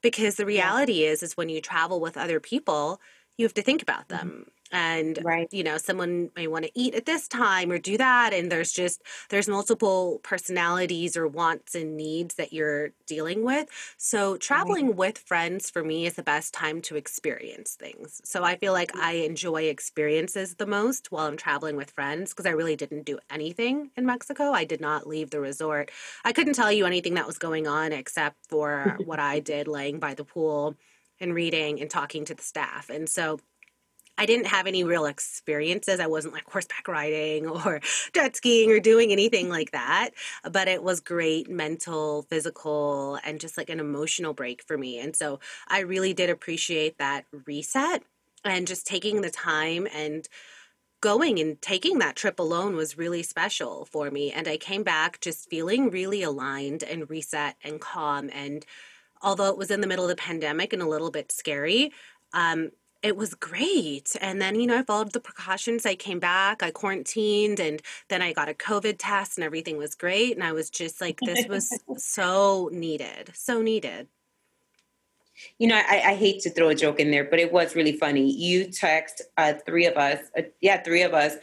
Because 0.03 0.35
the 0.35 0.45
reality 0.45 1.03
yeah. 1.03 1.11
is 1.11 1.23
is 1.23 1.37
when 1.37 1.49
you 1.49 1.61
travel 1.61 2.01
with 2.01 2.17
other 2.17 2.39
people, 2.39 2.99
you 3.37 3.45
have 3.45 3.53
to 3.55 3.61
think 3.61 3.81
about 3.81 4.07
mm-hmm. 4.09 4.17
them. 4.17 4.29
Mm-hmm 4.29 4.56
and 4.71 5.19
right. 5.23 5.47
you 5.51 5.63
know 5.63 5.77
someone 5.77 6.29
may 6.35 6.47
want 6.47 6.65
to 6.65 6.71
eat 6.75 6.95
at 6.95 7.05
this 7.05 7.27
time 7.27 7.71
or 7.71 7.77
do 7.77 7.97
that 7.97 8.33
and 8.33 8.51
there's 8.51 8.71
just 8.71 9.01
there's 9.29 9.47
multiple 9.47 10.19
personalities 10.23 11.15
or 11.15 11.27
wants 11.27 11.75
and 11.75 11.95
needs 11.95 12.35
that 12.35 12.53
you're 12.53 12.91
dealing 13.05 13.43
with. 13.43 13.67
So 13.97 14.37
traveling 14.37 14.87
right. 14.87 14.95
with 14.95 15.17
friends 15.17 15.69
for 15.69 15.83
me 15.83 16.05
is 16.05 16.15
the 16.15 16.23
best 16.23 16.53
time 16.53 16.81
to 16.83 16.95
experience 16.95 17.75
things. 17.75 18.21
So 18.23 18.43
i 18.43 18.55
feel 18.57 18.73
like 18.73 18.95
i 18.95 19.13
enjoy 19.13 19.63
experiences 19.63 20.55
the 20.55 20.65
most 20.65 21.11
while 21.11 21.27
i'm 21.27 21.37
traveling 21.37 21.75
with 21.75 21.91
friends 21.91 22.31
because 22.31 22.45
i 22.45 22.51
really 22.51 22.75
didn't 22.75 23.05
do 23.05 23.19
anything 23.29 23.91
in 23.95 24.05
mexico. 24.05 24.51
I 24.51 24.65
did 24.65 24.81
not 24.81 25.07
leave 25.07 25.29
the 25.29 25.39
resort. 25.39 25.91
I 26.25 26.33
couldn't 26.33 26.53
tell 26.53 26.71
you 26.71 26.85
anything 26.85 27.15
that 27.15 27.27
was 27.27 27.37
going 27.37 27.67
on 27.67 27.91
except 27.91 28.37
for 28.47 28.97
what 29.05 29.19
i 29.19 29.39
did 29.51 29.67
laying 29.67 29.99
by 29.99 30.13
the 30.13 30.23
pool 30.23 30.75
and 31.19 31.33
reading 31.33 31.81
and 31.81 31.89
talking 31.89 32.25
to 32.25 32.35
the 32.35 32.43
staff. 32.43 32.89
And 32.89 33.09
so 33.09 33.39
I 34.17 34.25
didn't 34.25 34.47
have 34.47 34.67
any 34.67 34.83
real 34.83 35.05
experiences. 35.05 35.99
I 35.99 36.07
wasn't 36.07 36.33
like 36.33 36.49
horseback 36.49 36.87
riding 36.87 37.47
or 37.65 37.81
jet 38.13 38.35
skiing 38.35 38.71
or 38.71 38.79
doing 38.79 39.11
anything 39.11 39.49
like 39.49 39.71
that. 39.71 40.11
But 40.49 40.67
it 40.67 40.83
was 40.83 40.99
great 40.99 41.49
mental, 41.49 42.23
physical, 42.23 43.19
and 43.23 43.39
just 43.39 43.57
like 43.57 43.69
an 43.69 43.79
emotional 43.79 44.33
break 44.33 44.63
for 44.63 44.77
me. 44.77 44.99
And 44.99 45.15
so 45.15 45.39
I 45.67 45.79
really 45.79 46.13
did 46.13 46.29
appreciate 46.29 46.97
that 46.97 47.25
reset 47.45 48.03
and 48.43 48.67
just 48.67 48.87
taking 48.87 49.21
the 49.21 49.29
time 49.29 49.87
and 49.93 50.27
going 51.01 51.39
and 51.39 51.61
taking 51.61 51.99
that 51.99 52.15
trip 52.15 52.39
alone 52.39 52.75
was 52.75 52.97
really 52.97 53.21
special 53.21 53.85
for 53.85 54.09
me. 54.09 54.31
And 54.31 54.47
I 54.47 54.57
came 54.57 54.83
back 54.83 55.21
just 55.21 55.49
feeling 55.49 55.89
really 55.91 56.23
aligned 56.23 56.83
and 56.83 57.09
reset 57.09 57.55
and 57.63 57.79
calm. 57.79 58.29
And 58.33 58.65
although 59.21 59.49
it 59.49 59.57
was 59.57 59.69
in 59.69 59.81
the 59.81 59.87
middle 59.87 60.05
of 60.05 60.09
the 60.09 60.15
pandemic 60.15 60.73
and 60.73 60.81
a 60.81 60.87
little 60.87 61.11
bit 61.11 61.31
scary, 61.31 61.91
um, 62.33 62.71
it 63.07 63.15
was 63.15 63.33
great. 63.33 64.15
And 64.21 64.41
then, 64.41 64.59
you 64.59 64.67
know, 64.67 64.77
I 64.77 64.83
followed 64.83 65.13
the 65.13 65.19
precautions. 65.19 65.85
I 65.85 65.95
came 65.95 66.19
back, 66.19 66.61
I 66.61 66.71
quarantined, 66.71 67.59
and 67.59 67.81
then 68.09 68.21
I 68.21 68.33
got 68.33 68.49
a 68.49 68.53
COVID 68.53 68.95
test, 68.99 69.37
and 69.37 69.45
everything 69.45 69.77
was 69.77 69.95
great. 69.95 70.35
And 70.35 70.43
I 70.43 70.51
was 70.51 70.69
just 70.69 70.99
like, 70.99 71.19
this 71.21 71.47
was 71.47 71.73
so 71.97 72.69
needed, 72.71 73.31
so 73.33 73.61
needed. 73.61 74.07
You 75.59 75.67
know, 75.67 75.75
I, 75.75 76.01
I, 76.03 76.15
hate 76.15 76.41
to 76.41 76.49
throw 76.49 76.69
a 76.69 76.75
joke 76.75 76.99
in 76.99 77.11
there, 77.11 77.23
but 77.23 77.39
it 77.39 77.53
was 77.53 77.75
really 77.75 77.91
funny. 77.91 78.31
You 78.31 78.71
text 78.71 79.21
uh, 79.37 79.53
three 79.67 79.85
of 79.85 79.95
us, 79.95 80.19
uh, 80.35 80.41
yeah, 80.61 80.81
three 80.81 81.03
of 81.03 81.13
us, 81.13 81.35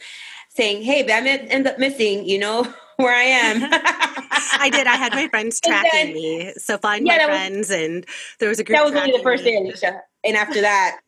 saying, 0.49 0.83
"Hey, 0.83 1.09
I 1.09 1.25
end 1.25 1.65
up 1.65 1.79
missing. 1.79 2.27
You 2.27 2.39
know 2.39 2.63
where 2.97 3.15
I 3.15 3.23
am." 3.23 3.69
I 3.71 4.69
did. 4.69 4.85
I 4.85 4.97
had 4.97 5.13
my 5.13 5.29
friends 5.29 5.61
tracking 5.61 5.91
then, 5.93 6.13
me, 6.13 6.53
so 6.57 6.77
find 6.77 7.07
yeah, 7.07 7.19
my 7.19 7.23
friends, 7.23 7.69
was, 7.69 7.71
and 7.71 8.05
there 8.39 8.49
was 8.49 8.59
a 8.59 8.65
group. 8.65 8.79
That 8.79 8.83
was 8.83 8.95
only 8.95 9.13
the 9.13 9.23
first 9.23 9.45
day, 9.45 9.55
Alicia, 9.55 10.01
and 10.25 10.35
after 10.35 10.59
that. 10.59 10.99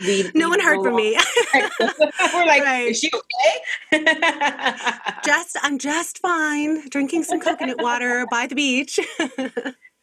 We, 0.00 0.30
no 0.34 0.48
one 0.48 0.60
heard 0.60 0.82
from 0.82 0.96
me. 0.96 1.18
We're 1.54 2.46
like, 2.46 2.62
right. 2.62 2.88
is 2.88 2.98
she 2.98 3.10
okay? 3.12 4.04
just, 5.24 5.56
I'm 5.62 5.78
just 5.78 6.18
fine. 6.18 6.88
Drinking 6.88 7.24
some 7.24 7.40
coconut 7.40 7.80
water 7.80 8.26
by 8.30 8.46
the 8.46 8.54
beach. 8.54 8.98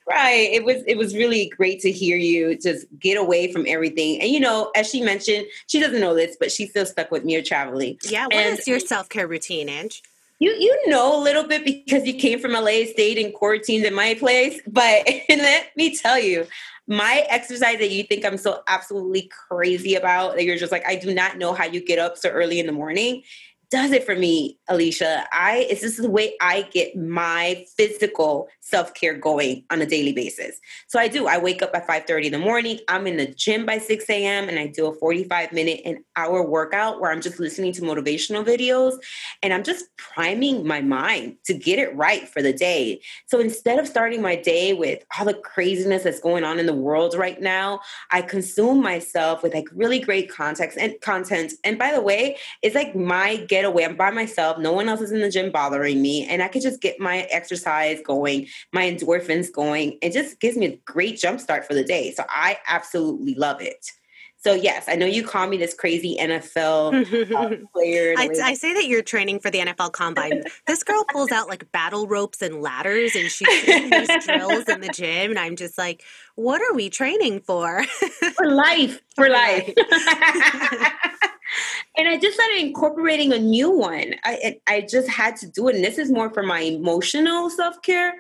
Right. 0.10 0.50
It 0.52 0.66
was 0.66 0.84
it 0.86 0.98
was 0.98 1.16
really 1.16 1.50
great 1.56 1.80
to 1.82 1.92
hear 1.92 2.18
you 2.18 2.58
just 2.58 2.86
get 3.00 3.18
away 3.18 3.52
from 3.52 3.66
everything. 3.68 4.22
And 4.22 4.30
you 4.32 4.40
know, 4.40 4.70
as 4.76 4.90
she 4.90 5.02
mentioned, 5.02 5.46
she 5.68 5.80
doesn't 5.80 6.02
know 6.02 6.14
this, 6.14 6.36
but 6.38 6.52
she's 6.52 6.72
still 6.72 6.86
stuck 6.86 7.10
with 7.10 7.24
mere 7.24 7.42
traveling. 7.42 7.98
Yeah. 8.04 8.26
What 8.26 8.34
and 8.34 8.60
is 8.60 8.68
your 8.68 8.80
self 8.80 9.08
care 9.08 9.28
routine, 9.28 9.70
Ange? 9.70 10.04
You 10.44 10.54
you 10.60 10.78
know 10.88 11.18
a 11.18 11.24
little 11.24 11.46
bit 11.46 11.64
because 11.64 12.06
you 12.06 12.14
came 12.16 12.38
from 12.38 12.52
LA, 12.52 12.84
stayed 12.92 13.18
in 13.18 13.32
quarantine 13.32 13.86
in 13.86 13.94
my 13.94 14.14
place. 14.16 14.60
But 14.68 15.08
let 15.30 15.72
me 15.78 15.96
tell 15.96 16.20
you, 16.20 16.46
my 16.86 17.26
exercise 17.30 17.78
that 17.78 17.92
you 17.92 18.04
think 18.04 18.26
I'm 18.26 18.36
so 18.36 18.62
absolutely 18.68 19.32
crazy 19.48 19.96
about, 19.96 20.36
that 20.36 20.44
you're 20.44 20.58
just 20.58 20.74
like, 20.74 20.86
I 20.86 20.98
do 20.98 21.14
not 21.14 21.38
know 21.38 21.54
how 21.54 21.64
you 21.64 21.80
get 21.80 21.98
up 21.98 22.18
so 22.18 22.28
early 22.28 22.60
in 22.60 22.66
the 22.66 22.74
morning 22.74 23.24
does 23.74 23.92
it 23.92 24.04
for 24.04 24.16
me, 24.16 24.60
Alicia. 24.68 25.26
I 25.32 25.66
it's 25.68 25.82
just 25.82 26.00
the 26.00 26.08
way 26.08 26.36
I 26.40 26.62
get 26.62 26.96
my 26.96 27.66
physical 27.76 28.48
self-care 28.60 29.18
going 29.18 29.64
on 29.72 29.82
a 29.82 29.86
daily 29.88 30.14
basis. 30.14 30.60
So 30.88 31.00
I 31.00 31.08
do. 31.08 31.26
I 31.26 31.40
wake 31.40 31.64
up 31.64 31.72
at 31.74 31.88
5 31.88 32.04
30 32.06 32.28
in 32.28 32.34
the 32.34 32.38
morning. 32.38 32.80
I'm 32.88 33.08
in 33.08 33.18
the 33.18 33.26
gym 33.26 33.66
by 33.66 33.80
6 33.80 34.08
a.m. 34.12 34.48
and 34.48 34.60
I 34.60 34.68
do 34.68 34.86
a 34.86 34.94
45 34.94 35.52
minute 35.54 35.82
an 35.86 36.04
hour 36.16 36.48
workout 36.48 37.02
where 37.02 37.12
I'm 37.12 37.20
just 37.20 37.40
listening 37.40 37.74
to 37.74 37.82
motivational 37.82 38.46
videos 38.46 38.94
and 39.42 39.52
I'm 39.52 39.64
just 39.64 39.86
priming 39.98 40.68
my 40.68 40.82
mind 40.82 41.38
to 41.46 41.56
get 41.56 41.80
it 41.80 41.96
right 41.96 42.30
for 42.30 42.44
the 42.44 42.54
day. 42.54 43.02
So 43.26 43.40
instead 43.40 43.80
of 43.80 43.88
starting 43.88 44.22
my 44.22 44.36
day 44.36 44.74
with 44.74 45.04
all 45.18 45.26
the 45.26 45.34
craziness 45.34 46.04
that's 46.04 46.20
going 46.20 46.44
on 46.44 46.60
in 46.60 46.68
the 46.68 46.76
world 46.76 47.16
right 47.16 47.42
now, 47.42 47.80
I 48.12 48.22
consume 48.22 48.84
myself 48.84 49.42
with 49.42 49.56
like 49.56 49.68
really 49.74 50.00
great 50.00 50.30
context 50.30 50.78
and 50.78 50.94
content. 51.02 51.54
And 51.64 51.80
by 51.80 51.92
the 51.92 52.02
way, 52.02 52.38
it's 52.62 52.76
like 52.76 52.96
my 52.96 53.38
get 53.38 53.63
away. 53.64 53.86
I'm 53.86 53.96
by 53.96 54.12
myself. 54.12 54.58
No 54.58 54.72
one 54.74 54.90
else 54.90 55.02
is 55.02 55.12
in 55.12 55.22
the 55.22 55.30
gym 55.30 55.52
bothering 55.52 56.02
me. 56.02 56.26
And 56.28 56.42
I 56.42 56.48
could 56.48 56.62
just 56.62 56.82
get 56.82 57.00
my 57.00 57.22
exercise 57.32 58.00
going, 58.06 58.48
my 58.72 58.90
endorphins 58.90 59.52
going. 59.52 59.98
It 60.02 60.14
just 60.14 60.40
gives 60.40 60.58
me 60.58 60.66
a 60.66 60.76
great 60.86 61.18
jump 61.18 61.40
start 61.40 61.66
for 61.66 61.74
the 61.74 61.84
day. 61.84 62.12
So 62.14 62.24
I 62.30 62.58
absolutely 62.68 63.36
love 63.36 63.62
it. 63.62 63.92
So 64.44 64.54
yes, 64.54 64.86
I 64.90 64.96
know 64.96 65.06
you 65.06 65.24
call 65.24 65.48
me 65.48 65.56
this 65.56 65.74
crazy 65.74 66.18
NFL 66.20 67.32
uh, 67.34 67.56
player. 67.74 68.14
I, 68.18 68.30
I, 68.44 68.54
say 68.56 68.74
that 68.74 68.88
you're 68.88 69.02
training 69.02 69.40
for 69.40 69.50
the 69.50 69.60
NFL 69.60 69.94
Combine. 69.94 70.44
this 70.68 70.84
girl 70.84 71.06
pulls 71.10 71.32
out 71.32 71.48
like 71.48 71.72
battle 71.72 72.08
ropes 72.08 72.42
and 72.42 72.62
ladders, 72.62 73.16
and 73.16 73.32
she's 73.32 73.64
doing 73.64 73.90
these 73.90 74.26
drills 74.26 74.66
in 74.68 74.82
the 74.82 74.90
gym, 74.94 75.32
and 75.32 75.40
I'm 75.40 75.56
just 75.56 75.78
like, 75.78 76.04
what 76.36 76.62
are 76.62 76.74
we 76.76 76.90
training 76.90 77.40
for? 77.40 77.86
for 78.36 78.50
life, 78.50 79.02
for 79.16 79.30
life. 79.30 79.72
and 81.98 82.10
I 82.10 82.18
just 82.20 82.36
started 82.36 82.60
incorporating 82.60 83.32
a 83.32 83.40
new 83.40 83.72
one. 83.72 84.16
I 84.26 84.60
I 84.68 84.82
just 84.82 85.08
had 85.08 85.38
to 85.38 85.48
do 85.48 85.70
it, 85.70 85.76
and 85.76 85.86
this 85.86 85.98
is 85.98 86.12
more 86.12 86.30
for 86.30 86.44
my 86.44 86.60
emotional 86.60 87.50
self 87.50 87.82
care. 87.82 88.16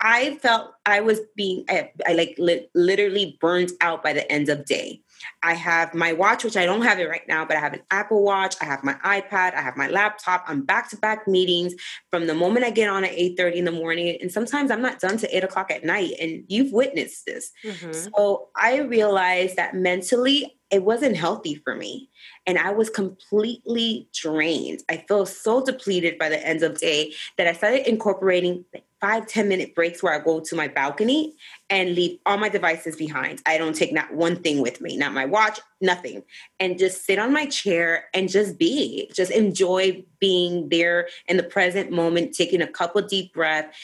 I 0.00 0.36
felt 0.36 0.72
I 0.86 1.00
was 1.00 1.20
being 1.36 1.64
I, 1.68 1.90
I 2.06 2.12
like 2.12 2.34
li- 2.38 2.68
literally 2.74 3.38
burnt 3.40 3.72
out 3.80 4.02
by 4.02 4.12
the 4.12 4.30
end 4.30 4.48
of 4.48 4.64
day. 4.64 5.00
I 5.42 5.54
have 5.54 5.94
my 5.94 6.12
watch, 6.12 6.44
which 6.44 6.56
I 6.56 6.66
don't 6.66 6.82
have 6.82 6.98
it 6.98 7.08
right 7.08 7.26
now, 7.28 7.44
but 7.44 7.56
I 7.56 7.60
have 7.60 7.72
an 7.72 7.82
Apple 7.90 8.22
Watch. 8.22 8.56
I 8.60 8.64
have 8.64 8.84
my 8.84 8.94
iPad. 9.04 9.54
I 9.54 9.62
have 9.62 9.76
my 9.76 9.88
laptop. 9.88 10.44
I'm 10.46 10.62
back 10.62 10.90
to 10.90 10.96
back 10.96 11.26
meetings 11.26 11.74
from 12.10 12.26
the 12.26 12.34
moment 12.34 12.66
I 12.66 12.70
get 12.70 12.90
on 12.90 13.04
at 13.04 13.12
eight 13.12 13.36
thirty 13.36 13.58
in 13.58 13.64
the 13.64 13.72
morning, 13.72 14.18
and 14.20 14.30
sometimes 14.30 14.70
I'm 14.70 14.82
not 14.82 15.00
done 15.00 15.16
to 15.18 15.36
eight 15.36 15.44
o'clock 15.44 15.70
at 15.70 15.84
night. 15.84 16.12
And 16.20 16.44
you've 16.48 16.72
witnessed 16.72 17.26
this. 17.26 17.52
Mm-hmm. 17.64 17.92
So 17.92 18.48
I 18.56 18.80
realized 18.80 19.56
that 19.56 19.74
mentally 19.74 20.58
it 20.70 20.82
wasn't 20.82 21.16
healthy 21.16 21.54
for 21.54 21.76
me 21.76 22.10
and 22.46 22.58
I 22.58 22.72
was 22.72 22.90
completely 22.90 24.08
drained. 24.12 24.82
I 24.88 25.04
feel 25.06 25.24
so 25.24 25.64
depleted 25.64 26.18
by 26.18 26.28
the 26.28 26.44
end 26.44 26.64
of 26.64 26.80
day 26.80 27.12
that 27.38 27.46
I 27.46 27.52
started 27.52 27.88
incorporating 27.88 28.64
five 29.04 29.26
ten 29.26 29.48
minute 29.50 29.74
breaks 29.74 30.02
where 30.02 30.14
I 30.14 30.18
go 30.18 30.40
to 30.40 30.56
my 30.56 30.66
balcony 30.66 31.34
and 31.68 31.94
leave 31.94 32.18
all 32.24 32.38
my 32.38 32.48
devices 32.48 32.96
behind. 32.96 33.42
I 33.44 33.58
don't 33.58 33.76
take 33.76 33.92
not 33.92 34.14
one 34.14 34.36
thing 34.36 34.62
with 34.62 34.80
me, 34.80 34.96
not 34.96 35.12
my 35.12 35.26
watch, 35.26 35.60
nothing. 35.82 36.22
And 36.58 36.78
just 36.78 37.04
sit 37.04 37.18
on 37.18 37.30
my 37.30 37.44
chair 37.44 38.06
and 38.14 38.30
just 38.30 38.56
be, 38.56 39.10
just 39.12 39.30
enjoy 39.30 40.02
being 40.20 40.70
there 40.70 41.08
in 41.28 41.36
the 41.36 41.42
present 41.42 41.90
moment, 41.90 42.34
taking 42.34 42.62
a 42.62 42.66
couple 42.66 43.02
deep 43.02 43.34
breaths 43.34 43.76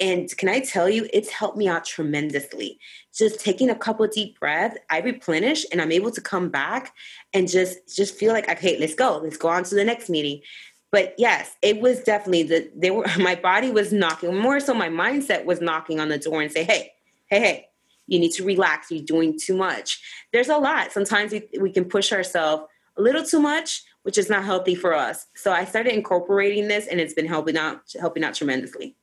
and 0.00 0.34
can 0.36 0.48
I 0.48 0.60
tell 0.60 0.88
you, 0.88 1.08
it's 1.12 1.28
helped 1.28 1.56
me 1.56 1.66
out 1.66 1.84
tremendously. 1.84 2.78
Just 3.12 3.40
taking 3.40 3.68
a 3.68 3.74
couple 3.74 4.06
deep 4.06 4.38
breaths, 4.38 4.78
I 4.90 5.00
replenish 5.00 5.66
and 5.72 5.82
I'm 5.82 5.90
able 5.90 6.12
to 6.12 6.20
come 6.20 6.50
back 6.50 6.94
and 7.32 7.48
just 7.48 7.96
just 7.96 8.14
feel 8.14 8.32
like, 8.32 8.48
okay, 8.48 8.78
let's 8.78 8.94
go. 8.94 9.20
Let's 9.22 9.36
go 9.36 9.48
on 9.48 9.64
to 9.64 9.74
the 9.74 9.84
next 9.84 10.08
meeting. 10.08 10.40
But 10.90 11.14
yes, 11.18 11.54
it 11.60 11.80
was 11.80 12.02
definitely 12.02 12.44
that 12.44 12.80
they 12.80 12.90
were 12.90 13.06
my 13.18 13.34
body 13.34 13.70
was 13.70 13.92
knocking, 13.92 14.36
more 14.36 14.60
so 14.60 14.74
my 14.74 14.88
mindset 14.88 15.44
was 15.44 15.60
knocking 15.60 16.00
on 16.00 16.08
the 16.08 16.18
door 16.18 16.42
and 16.42 16.50
say, 16.50 16.64
hey, 16.64 16.92
hey, 17.26 17.40
hey, 17.40 17.66
you 18.06 18.18
need 18.18 18.32
to 18.32 18.44
relax. 18.44 18.90
You're 18.90 19.04
doing 19.04 19.38
too 19.38 19.56
much. 19.56 20.00
There's 20.32 20.48
a 20.48 20.56
lot. 20.56 20.92
Sometimes 20.92 21.32
we, 21.32 21.48
we 21.60 21.70
can 21.70 21.84
push 21.84 22.12
ourselves 22.12 22.64
a 22.96 23.02
little 23.02 23.24
too 23.24 23.40
much, 23.40 23.82
which 24.02 24.18
is 24.18 24.28
not 24.28 24.44
healthy 24.44 24.74
for 24.74 24.94
us. 24.94 25.26
So 25.34 25.52
I 25.52 25.64
started 25.64 25.94
incorporating 25.94 26.68
this 26.68 26.86
and 26.86 27.00
it's 27.00 27.14
been 27.14 27.26
helping 27.26 27.56
out 27.56 27.82
helping 28.00 28.24
out 28.24 28.34
tremendously. 28.34 28.96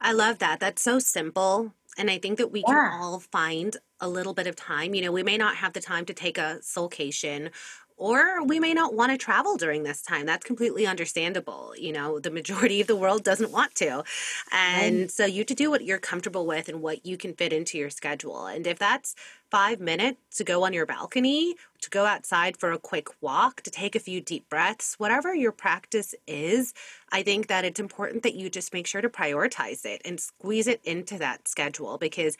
I 0.00 0.12
love 0.12 0.38
that. 0.38 0.60
That's 0.60 0.82
so 0.82 0.98
simple. 0.98 1.72
And 1.98 2.10
I 2.10 2.18
think 2.18 2.38
that 2.38 2.52
we 2.52 2.62
yeah. 2.66 2.90
can 2.90 3.00
all 3.00 3.20
find 3.20 3.76
a 4.00 4.08
little 4.08 4.34
bit 4.34 4.46
of 4.46 4.56
time. 4.56 4.94
You 4.94 5.02
know, 5.02 5.12
we 5.12 5.22
may 5.22 5.38
not 5.38 5.56
have 5.56 5.72
the 5.72 5.80
time 5.80 6.04
to 6.06 6.14
take 6.14 6.36
a 6.36 6.58
soulcation 6.60 7.50
or 7.96 8.44
we 8.44 8.60
may 8.60 8.74
not 8.74 8.94
want 8.94 9.12
to 9.12 9.18
travel 9.18 9.56
during 9.56 9.82
this 9.82 10.02
time. 10.02 10.26
That's 10.26 10.44
completely 10.44 10.86
understandable. 10.86 11.72
You 11.76 11.92
know, 11.92 12.18
the 12.18 12.30
majority 12.30 12.80
of 12.80 12.86
the 12.86 12.96
world 12.96 13.24
doesn't 13.24 13.50
want 13.50 13.74
to. 13.76 14.04
And 14.52 15.00
right. 15.00 15.10
so 15.10 15.24
you 15.24 15.44
to 15.44 15.54
do 15.54 15.70
what 15.70 15.84
you're 15.84 15.98
comfortable 15.98 16.46
with 16.46 16.68
and 16.68 16.82
what 16.82 17.06
you 17.06 17.16
can 17.16 17.34
fit 17.34 17.52
into 17.52 17.78
your 17.78 17.90
schedule. 17.90 18.46
And 18.46 18.66
if 18.66 18.78
that's 18.78 19.14
five 19.50 19.80
minutes 19.80 20.36
to 20.36 20.44
go 20.44 20.64
on 20.64 20.72
your 20.72 20.86
balcony, 20.86 21.54
to 21.80 21.90
go 21.90 22.04
outside 22.04 22.56
for 22.56 22.72
a 22.72 22.78
quick 22.78 23.08
walk, 23.20 23.62
to 23.62 23.70
take 23.70 23.94
a 23.94 24.00
few 24.00 24.20
deep 24.20 24.48
breaths, 24.50 24.96
whatever 24.98 25.34
your 25.34 25.52
practice 25.52 26.14
is, 26.26 26.74
I 27.12 27.22
think 27.22 27.46
that 27.46 27.64
it's 27.64 27.80
important 27.80 28.24
that 28.24 28.34
you 28.34 28.50
just 28.50 28.74
make 28.74 28.86
sure 28.86 29.00
to 29.00 29.08
prioritize 29.08 29.84
it 29.84 30.02
and 30.04 30.18
squeeze 30.18 30.66
it 30.66 30.80
into 30.84 31.18
that 31.18 31.46
schedule 31.46 31.96
because 31.96 32.36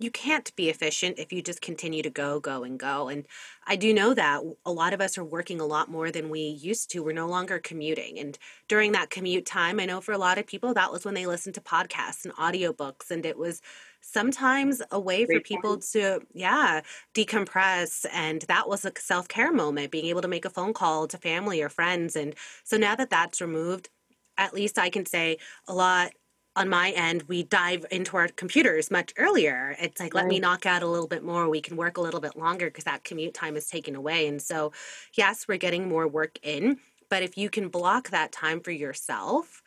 you 0.00 0.10
can't 0.10 0.54
be 0.54 0.68
efficient 0.68 1.18
if 1.18 1.32
you 1.32 1.42
just 1.42 1.60
continue 1.60 2.02
to 2.02 2.10
go, 2.10 2.38
go, 2.38 2.62
and 2.62 2.78
go. 2.78 3.08
And 3.08 3.26
I 3.66 3.74
do 3.74 3.92
know 3.92 4.14
that 4.14 4.42
a 4.64 4.70
lot 4.70 4.92
of 4.92 5.00
us 5.00 5.18
are 5.18 5.24
working 5.24 5.60
a 5.60 5.66
lot 5.66 5.90
more 5.90 6.12
than 6.12 6.28
we 6.28 6.40
used 6.40 6.90
to. 6.90 7.02
We're 7.02 7.12
no 7.12 7.26
longer 7.26 7.58
commuting. 7.58 8.18
And 8.18 8.38
during 8.68 8.92
that 8.92 9.10
commute 9.10 9.44
time, 9.44 9.80
I 9.80 9.86
know 9.86 10.00
for 10.00 10.12
a 10.12 10.18
lot 10.18 10.38
of 10.38 10.46
people, 10.46 10.72
that 10.74 10.92
was 10.92 11.04
when 11.04 11.14
they 11.14 11.26
listened 11.26 11.56
to 11.56 11.60
podcasts 11.60 12.24
and 12.24 12.34
audiobooks. 12.34 13.10
And 13.10 13.26
it 13.26 13.36
was 13.36 13.60
sometimes 14.00 14.80
a 14.92 15.00
way 15.00 15.26
for 15.26 15.40
people 15.40 15.78
to, 15.78 16.20
yeah, 16.32 16.82
decompress. 17.14 18.06
And 18.12 18.42
that 18.42 18.68
was 18.68 18.84
a 18.84 18.92
self 18.98 19.26
care 19.26 19.52
moment, 19.52 19.90
being 19.90 20.06
able 20.06 20.22
to 20.22 20.28
make 20.28 20.44
a 20.44 20.50
phone 20.50 20.74
call 20.74 21.08
to 21.08 21.18
family 21.18 21.60
or 21.60 21.68
friends. 21.68 22.14
And 22.14 22.34
so 22.62 22.76
now 22.76 22.94
that 22.94 23.10
that's 23.10 23.40
removed, 23.40 23.88
at 24.36 24.54
least 24.54 24.78
I 24.78 24.90
can 24.90 25.06
say 25.06 25.38
a 25.66 25.74
lot 25.74 26.12
on 26.58 26.68
my 26.68 26.90
end, 26.90 27.22
we 27.28 27.44
dive 27.44 27.86
into 27.90 28.16
our 28.16 28.28
computers 28.28 28.90
much 28.90 29.14
earlier. 29.16 29.76
It's 29.78 30.00
like, 30.00 30.12
right. 30.12 30.24
let 30.24 30.28
me 30.28 30.40
knock 30.40 30.66
out 30.66 30.82
a 30.82 30.88
little 30.88 31.06
bit 31.06 31.22
more. 31.22 31.48
We 31.48 31.60
can 31.60 31.76
work 31.76 31.96
a 31.96 32.00
little 32.00 32.20
bit 32.20 32.36
longer 32.36 32.66
because 32.66 32.84
that 32.84 33.04
commute 33.04 33.32
time 33.32 33.56
is 33.56 33.68
taken 33.68 33.94
away. 33.94 34.26
And 34.26 34.42
so, 34.42 34.72
yes, 35.14 35.46
we're 35.46 35.58
getting 35.58 35.88
more 35.88 36.08
work 36.08 36.38
in. 36.42 36.78
But 37.08 37.22
if 37.22 37.38
you 37.38 37.48
can 37.48 37.68
block 37.68 38.10
that 38.10 38.32
time 38.32 38.60
for 38.60 38.72
yourself, 38.72 39.62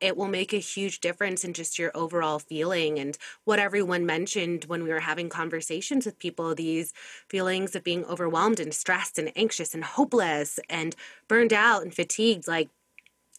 it 0.00 0.16
will 0.16 0.28
make 0.28 0.54
a 0.54 0.58
huge 0.58 1.00
difference 1.00 1.44
in 1.44 1.52
just 1.52 1.78
your 1.78 1.90
overall 1.94 2.38
feeling 2.38 2.98
and 2.98 3.18
what 3.44 3.58
everyone 3.58 4.06
mentioned 4.06 4.64
when 4.64 4.82
we 4.82 4.88
were 4.88 5.00
having 5.00 5.28
conversations 5.28 6.06
with 6.06 6.18
people 6.18 6.54
these 6.54 6.94
feelings 7.28 7.76
of 7.76 7.84
being 7.84 8.04
overwhelmed 8.06 8.60
and 8.60 8.72
stressed 8.72 9.18
and 9.18 9.30
anxious 9.36 9.74
and 9.74 9.84
hopeless 9.84 10.58
and 10.70 10.96
burned 11.28 11.52
out 11.52 11.82
and 11.82 11.94
fatigued 11.94 12.48
like 12.48 12.70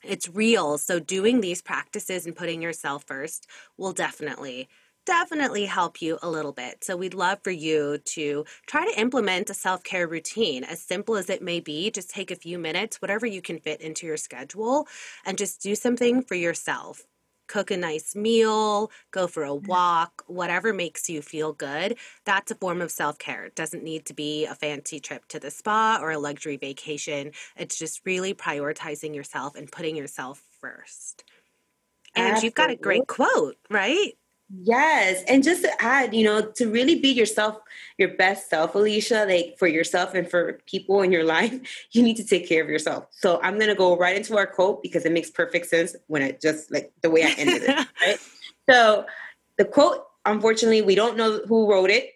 it's 0.03 0.29
real 0.29 0.77
so 0.77 0.99
doing 0.99 1.41
these 1.41 1.61
practices 1.61 2.25
and 2.25 2.35
putting 2.35 2.61
yourself 2.61 3.03
first 3.07 3.47
will 3.77 3.93
definitely 3.93 4.69
definitely 5.05 5.65
help 5.65 5.99
you 5.99 6.19
a 6.21 6.29
little 6.29 6.51
bit. 6.53 6.83
So 6.83 6.95
we'd 6.95 7.15
love 7.15 7.39
for 7.43 7.49
you 7.49 7.97
to 7.97 8.45
try 8.67 8.85
to 8.85 8.99
implement 8.99 9.49
a 9.49 9.53
self 9.55 9.83
care 9.83 10.07
routine, 10.07 10.63
as 10.63 10.81
simple 10.81 11.15
as 11.15 11.29
it 11.29 11.41
may 11.41 11.59
be. 11.59 11.89
Just 11.89 12.11
take 12.11 12.29
a 12.29 12.35
few 12.35 12.59
minutes, 12.59 13.01
whatever 13.01 13.25
you 13.25 13.41
can 13.41 13.59
fit 13.59 13.81
into 13.81 14.05
your 14.05 14.17
schedule, 14.17 14.87
and 15.25 15.37
just 15.39 15.61
do 15.61 15.73
something 15.75 16.21
for 16.21 16.35
yourself. 16.35 17.01
Cook 17.51 17.69
a 17.69 17.75
nice 17.75 18.15
meal, 18.15 18.91
go 19.11 19.27
for 19.27 19.43
a 19.43 19.49
mm. 19.49 19.67
walk, 19.67 20.23
whatever 20.27 20.71
makes 20.71 21.09
you 21.09 21.21
feel 21.21 21.51
good. 21.51 21.97
That's 22.23 22.49
a 22.49 22.55
form 22.55 22.81
of 22.81 22.91
self 22.91 23.19
care. 23.19 23.43
It 23.43 23.55
doesn't 23.55 23.83
need 23.83 24.05
to 24.05 24.13
be 24.13 24.45
a 24.45 24.55
fancy 24.55 25.01
trip 25.01 25.27
to 25.27 25.39
the 25.39 25.51
spa 25.51 25.99
or 26.01 26.11
a 26.11 26.17
luxury 26.17 26.55
vacation. 26.55 27.33
It's 27.57 27.77
just 27.77 27.99
really 28.05 28.33
prioritizing 28.33 29.13
yourself 29.13 29.55
and 29.55 29.69
putting 29.69 29.97
yourself 29.97 30.41
first. 30.61 31.25
And 32.15 32.27
Absolutely. 32.27 32.47
you've 32.47 32.53
got 32.55 32.69
a 32.69 32.75
great 32.77 33.07
quote, 33.07 33.57
right? 33.69 34.13
Yes. 34.59 35.23
And 35.27 35.43
just 35.43 35.63
to 35.63 35.71
add, 35.83 36.13
you 36.13 36.23
know, 36.23 36.41
to 36.41 36.69
really 36.69 36.99
be 36.99 37.09
yourself, 37.09 37.57
your 37.97 38.09
best 38.09 38.49
self, 38.49 38.75
Alicia, 38.75 39.25
like 39.25 39.55
for 39.57 39.67
yourself 39.67 40.13
and 40.13 40.29
for 40.29 40.59
people 40.65 41.01
in 41.01 41.11
your 41.11 41.23
life, 41.37 41.53
you 41.91 42.03
need 42.03 42.17
to 42.17 42.25
take 42.25 42.47
care 42.47 42.63
of 42.63 42.69
yourself. 42.69 43.05
So 43.11 43.39
I'm 43.41 43.55
going 43.55 43.69
to 43.69 43.75
go 43.75 43.97
right 43.97 44.15
into 44.15 44.37
our 44.37 44.47
quote 44.47 44.81
because 44.81 45.05
it 45.05 45.11
makes 45.11 45.29
perfect 45.29 45.67
sense 45.67 45.95
when 46.07 46.21
it 46.21 46.41
just 46.41 46.71
like 46.71 46.91
the 47.01 47.09
way 47.09 47.23
I 47.23 47.35
ended 47.37 47.63
it. 47.63 47.87
Right. 48.01 48.19
So 48.69 49.05
the 49.57 49.65
quote, 49.65 50.05
unfortunately, 50.25 50.81
we 50.81 50.95
don't 50.95 51.17
know 51.17 51.41
who 51.47 51.69
wrote 51.69 51.89
it, 51.89 52.11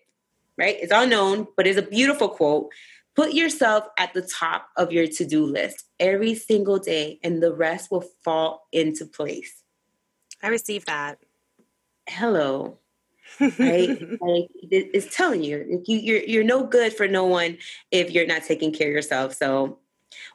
right? 0.58 0.78
It's 0.80 0.92
unknown, 0.92 1.48
but 1.56 1.68
it's 1.68 1.78
a 1.78 1.84
beautiful 1.84 2.30
quote. 2.30 2.70
Put 3.16 3.34
yourself 3.34 3.86
at 3.98 4.14
the 4.14 4.22
top 4.22 4.70
of 4.78 4.92
your 4.92 5.08
to 5.08 5.26
do 5.26 5.46
list 5.46 5.86
every 6.00 6.36
single 6.36 6.80
day, 6.80 7.20
and 7.24 7.42
the 7.42 7.54
rest 7.54 7.92
will 7.92 8.06
fall 8.24 8.68
into 8.72 9.06
place. 9.06 9.64
I 10.44 10.48
received 10.50 10.88
that 10.88 11.20
hello. 12.08 12.80
Right? 13.40 14.02
Like 14.22 14.48
it's 14.72 15.14
telling 15.16 15.44
you 15.44 15.84
you 15.86 15.98
you're, 15.98 16.24
you're 16.24 16.44
no 16.44 16.66
good 16.66 16.94
for 16.94 17.08
no 17.08 17.26
one 17.26 17.58
if 17.92 18.12
you're 18.12 18.26
not 18.26 18.44
taking 18.44 18.72
care 18.72 18.88
of 18.88 18.94
yourself. 18.94 19.34
So 19.34 19.80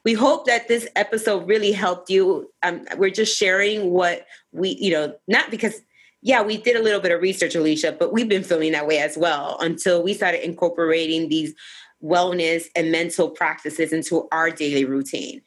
we 0.04 0.12
hope 0.12 0.46
that 0.46 0.68
this 0.68 0.86
episode 0.96 1.48
really 1.48 1.72
helped 1.72 2.10
you. 2.10 2.50
Um, 2.62 2.86
we're 2.96 3.10
just 3.10 3.36
sharing 3.36 3.90
what 3.90 4.26
we 4.52 4.70
you 4.80 4.92
know 4.92 5.14
not 5.28 5.50
because 5.50 5.80
yeah 6.22 6.42
we 6.42 6.58
did 6.58 6.76
a 6.76 6.82
little 6.82 7.00
bit 7.00 7.12
of 7.12 7.22
research 7.22 7.54
alicia 7.54 7.96
but 7.98 8.12
we've 8.12 8.28
been 8.28 8.42
feeling 8.44 8.72
that 8.72 8.86
way 8.86 8.98
as 8.98 9.16
well 9.16 9.56
until 9.60 10.02
we 10.02 10.12
started 10.12 10.44
incorporating 10.44 11.28
these 11.30 11.54
wellness 12.02 12.64
and 12.74 12.90
mental 12.90 13.30
practices 13.30 13.92
into 13.92 14.28
our 14.32 14.50
daily 14.50 14.84
routine. 14.84 15.42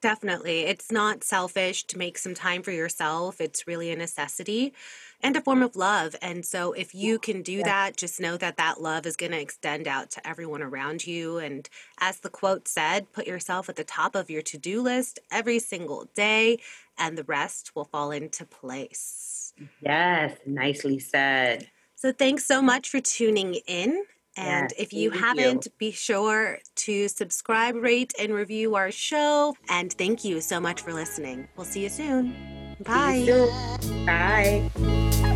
Definitely. 0.00 0.60
It's 0.60 0.92
not 0.92 1.24
selfish 1.24 1.84
to 1.88 1.98
make 1.98 2.18
some 2.18 2.34
time 2.34 2.62
for 2.62 2.70
yourself. 2.70 3.40
It's 3.40 3.66
really 3.66 3.90
a 3.90 3.96
necessity 3.96 4.74
and 5.22 5.36
a 5.36 5.40
form 5.40 5.62
of 5.62 5.76
love. 5.76 6.14
And 6.22 6.44
so, 6.44 6.72
if 6.72 6.94
you 6.94 7.18
can 7.18 7.42
do 7.42 7.62
that, 7.62 7.96
just 7.96 8.20
know 8.20 8.36
that 8.36 8.56
that 8.56 8.80
love 8.80 9.06
is 9.06 9.16
going 9.16 9.32
to 9.32 9.40
extend 9.40 9.88
out 9.88 10.10
to 10.12 10.26
everyone 10.26 10.62
around 10.62 11.06
you. 11.06 11.38
And 11.38 11.68
as 11.98 12.20
the 12.20 12.30
quote 12.30 12.68
said, 12.68 13.12
put 13.12 13.26
yourself 13.26 13.68
at 13.68 13.76
the 13.76 13.84
top 13.84 14.14
of 14.14 14.30
your 14.30 14.42
to 14.42 14.58
do 14.58 14.80
list 14.80 15.18
every 15.30 15.58
single 15.58 16.08
day, 16.14 16.58
and 16.96 17.18
the 17.18 17.24
rest 17.24 17.74
will 17.74 17.84
fall 17.84 18.10
into 18.10 18.44
place. 18.44 19.52
Yes, 19.80 20.36
nicely 20.46 20.98
said. 20.98 21.68
So, 21.94 22.12
thanks 22.12 22.46
so 22.46 22.62
much 22.62 22.88
for 22.88 23.00
tuning 23.00 23.54
in. 23.66 24.04
And 24.36 24.70
yes, 24.70 24.80
if 24.80 24.92
you 24.92 25.10
haven't, 25.10 25.66
you. 25.66 25.72
be 25.78 25.90
sure 25.90 26.58
to 26.76 27.08
subscribe, 27.08 27.74
rate, 27.74 28.14
and 28.20 28.32
review 28.32 28.76
our 28.76 28.92
show. 28.92 29.56
And 29.68 29.92
thank 29.92 30.24
you 30.24 30.40
so 30.40 30.60
much 30.60 30.82
for 30.82 30.92
listening. 30.92 31.48
We'll 31.56 31.66
see 31.66 31.82
you 31.82 31.88
soon. 31.88 32.57
Bye. 32.84 33.48
Bye. 34.06 35.34